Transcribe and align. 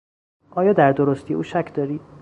آیا 0.51 0.73
در 0.73 0.91
درستی 0.91 1.33
او 1.33 1.43
شک 1.43 1.73
داری؟ 1.73 1.99